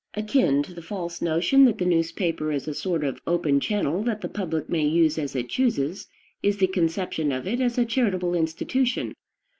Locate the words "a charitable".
7.77-8.33